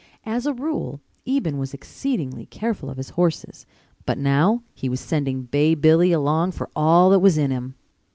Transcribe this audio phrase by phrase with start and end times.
[0.25, 3.67] As a rule Eben was exceedingly careful of his horses,
[4.03, 7.75] but now he was sending Bay Billy along for all that was in him.